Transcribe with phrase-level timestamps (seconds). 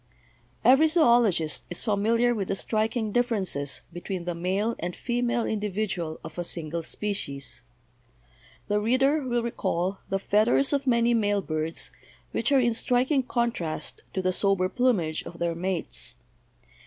[0.65, 6.39] Every zoologist is familiar with the striking differences between the male and female individual of
[6.39, 7.61] a single spe cies.
[8.67, 11.91] The reader will recall the feathers of many male birds
[12.31, 16.15] which are in striking contrast to the sober plumage of their mates.